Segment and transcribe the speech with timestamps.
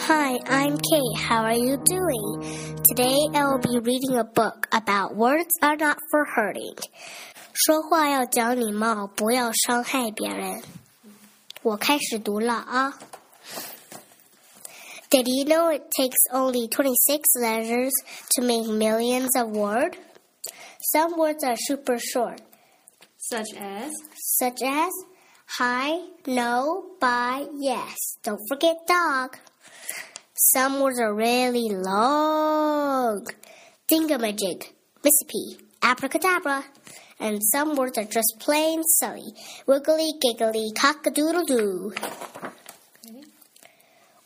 [0.00, 1.18] Hi, I'm Kate.
[1.20, 2.76] How are you doing?
[2.88, 6.76] Today I will be reading a book about words are not for hurting.
[7.52, 10.62] 说话要讲礼貌，不要伤害别人。
[11.62, 12.98] 我开始读了啊。
[15.10, 17.92] Did you know it takes only 26 letters
[18.34, 19.96] to make millions of words?
[20.92, 22.40] Some words are super short,
[23.18, 23.92] Such as
[24.38, 24.90] such as
[25.58, 27.94] hi, no, bye, yes.
[28.22, 29.36] Don't forget dog.
[30.33, 33.25] Some words are really long.
[33.87, 34.71] Dingamajig,
[35.03, 36.63] Mississippi, abracadabra.
[37.19, 39.33] And some words are just plain silly.
[39.67, 41.93] Wiggly, giggly, cock-a-doodle-doo.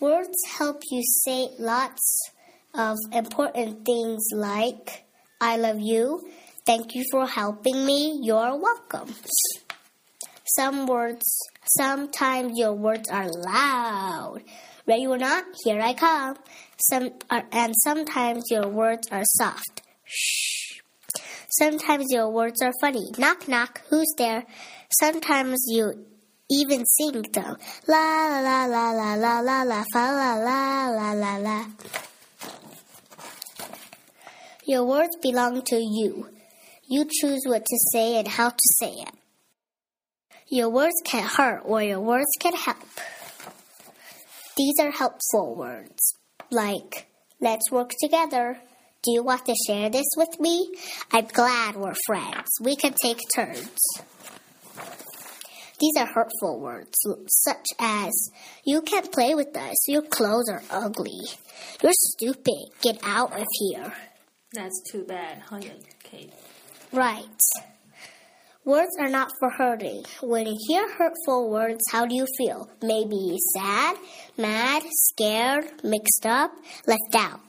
[0.00, 2.30] Words help you say lots
[2.74, 5.04] of important things like
[5.40, 6.28] I love you,
[6.66, 9.14] thank you for helping me, you're welcome.
[10.56, 11.24] Some words,
[11.76, 14.42] sometimes your words are loud.
[14.88, 16.38] Ready or not, here I come.
[16.78, 19.82] Some and sometimes your words are soft.
[20.06, 20.80] Shh.
[21.50, 23.10] Sometimes your words are funny.
[23.18, 24.46] Knock knock, who's there?
[24.98, 26.06] Sometimes you
[26.50, 27.58] even sing them.
[27.86, 31.66] La la la la la la la fa la la la la la.
[34.64, 36.30] Your words belong to you.
[36.88, 39.14] You choose what to say and how to say it.
[40.48, 42.78] Your words can hurt or your words can help.
[44.58, 46.16] These are helpful words,
[46.50, 47.06] like,
[47.40, 48.58] let's work together.
[49.04, 50.74] Do you want to share this with me?
[51.12, 52.48] I'm glad we're friends.
[52.60, 53.78] We can take turns.
[55.78, 58.30] These are hurtful words, such as,
[58.66, 59.76] you can't play with us.
[59.86, 61.20] Your clothes are ugly.
[61.80, 62.72] You're stupid.
[62.82, 63.92] Get out of here.
[64.54, 65.70] That's too bad, honey.
[66.02, 66.32] Kate?
[66.92, 67.24] Right.
[68.68, 70.04] Words are not for hurting.
[70.20, 72.68] When you hear hurtful words, how do you feel?
[72.82, 73.96] Maybe sad,
[74.36, 76.50] mad, scared, mixed up,
[76.86, 77.40] left out.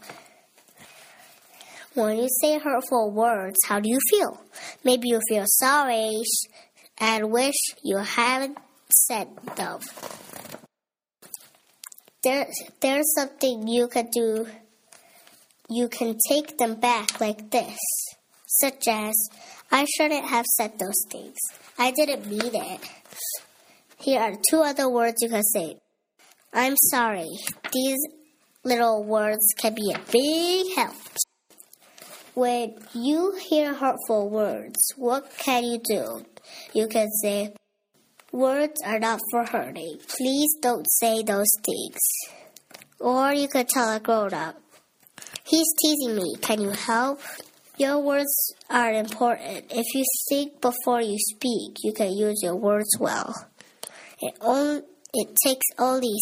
[1.94, 4.42] When you say hurtful words, how do you feel?
[4.86, 6.22] Maybe you feel sorry
[7.00, 8.58] and wish you hadn't
[8.90, 9.28] said
[9.58, 9.80] them.
[12.24, 12.48] There,
[12.80, 14.48] there's something you can do.
[15.70, 17.78] You can take them back like this,
[18.46, 19.14] such as,
[19.72, 21.38] I shouldn't have said those things.
[21.78, 22.82] I didn't mean it.
[24.00, 25.76] Here are two other words you can say.
[26.54, 27.30] I'm sorry.
[27.72, 28.00] These
[28.64, 30.96] little words can be a big help.
[32.34, 36.26] When you hear hurtful words, what can you do?
[36.74, 37.54] You can say,
[38.32, 39.98] Words are not for hurting.
[40.08, 42.00] Please don't say those things.
[43.00, 44.56] Or you could tell a grown up,
[45.44, 46.36] He's teasing me.
[46.40, 47.22] Can you help?
[47.80, 49.68] Your words are important.
[49.70, 53.34] If you think before you speak, you can use your words well.
[54.20, 56.14] It, on, it takes only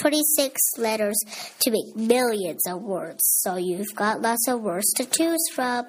[0.00, 1.16] 26 letters
[1.62, 5.86] to make millions of words, so you've got lots of words to choose from.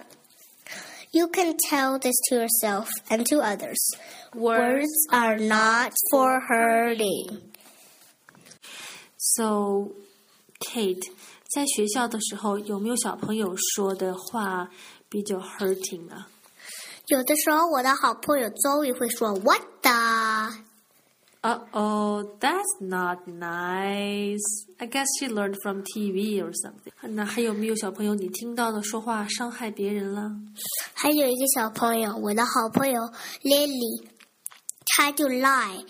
[1.12, 3.92] You can tell this to yourself and to others.
[4.34, 7.42] Words are not for hurting.
[9.18, 9.94] So,
[10.62, 11.06] Kate，
[11.54, 14.70] 在学校的时候，有没有小朋友说的话
[15.10, 16.30] 比较 hurting 啊？
[17.08, 19.92] 有的时候，我的好朋友周宇会说 “What the”。
[21.44, 24.40] Uh oh, that's not nice.
[24.78, 26.94] I guess she learned from TV or something.
[27.02, 30.32] 那还有没有小朋友你听到的说话伤害别人了？
[30.94, 33.02] 还有一个小朋友，我的好朋友
[33.42, 34.06] Lily，
[34.86, 35.84] 他就 lie，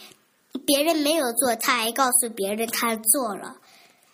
[0.66, 3.58] 别人没有做，他还告诉别人他做了，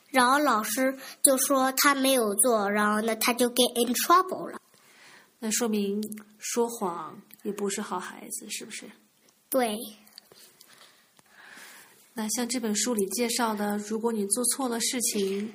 [0.10, 4.60] 然后老师就说他没有做，然后呢他就 get in trouble 了。
[5.40, 6.02] 那说明
[6.40, 8.90] 说谎也不是好孩子，是不是？
[9.50, 9.78] 对，
[12.14, 15.54] 那像这本书里介绍的，如果你做错了事情，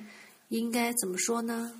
[0.49, 1.79] 应该怎么说呢？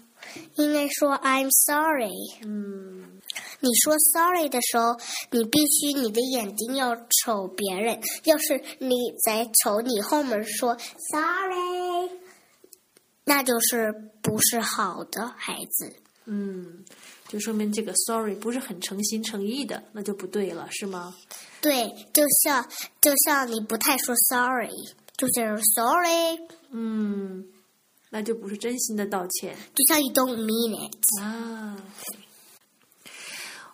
[0.56, 2.12] 应该说 I'm sorry。
[2.44, 3.19] 嗯，
[3.59, 4.97] 你说 sorry 的时候，
[5.31, 8.00] 你必须你的眼睛要瞅别人。
[8.24, 8.95] 要是你
[9.25, 10.77] 在瞅你后面说
[11.12, 11.93] sorry，
[13.25, 15.93] 那就是不是好的孩子。
[16.25, 16.85] 嗯，
[17.27, 21.13] 就说明这个 sorry 不是很诚心诚意的，那就不对了，是吗？
[21.61, 22.65] 对，就像
[23.01, 24.71] 就像你不太说 sorry，
[25.17, 26.39] 就是 sorry，
[26.71, 27.45] 嗯，
[28.09, 31.21] 那就不是真心的道歉就像 you don't mean it。
[31.21, 31.77] 啊。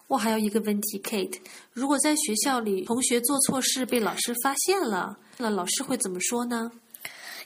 [0.08, 1.40] 我还有一个问题，Kate，
[1.72, 6.72] 如果在学校里同学做错事被老师发现了，那老师会怎么说呢？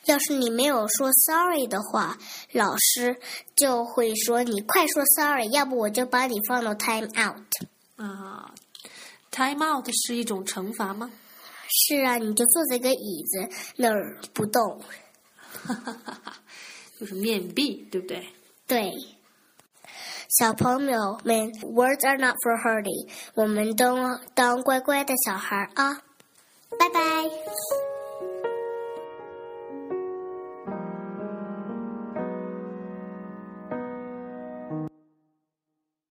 [0.06, 2.18] 要是你没有说 sorry 的话，
[2.52, 3.18] 老师
[3.56, 7.42] 就会说你快说 sorry，要不我就把你放到 time out。
[7.96, 8.54] 啊
[9.32, 11.10] ，time out 是一种惩罚吗？
[11.70, 14.82] 是啊，你就坐在个椅子那儿不动。
[15.66, 16.34] 哈哈哈哈
[17.00, 18.28] 就是面壁，对不对？
[18.68, 18.92] 对。
[20.40, 23.96] 小朋友们，Words are not for hurting，我们都
[24.34, 26.02] 当乖乖的小孩啊！
[26.80, 27.93] 拜拜。